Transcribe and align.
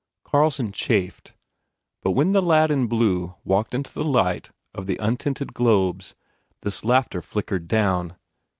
Carlson 0.23 0.71
chafed, 0.71 1.35
but 2.01 2.09
when 2.13 2.31
the 2.31 2.41
lad 2.41 2.71
in 2.71 2.87
blue 2.87 3.35
walked 3.43 3.75
into 3.75 3.93
the 3.93 4.03
light 4.03 4.49
of 4.73 4.87
the 4.87 4.97
untinted 4.97 5.53
globes, 5.53 6.15
this 6.63 6.83
laughter 6.83 7.21
flickered 7.21 7.67
down. 7.67 8.15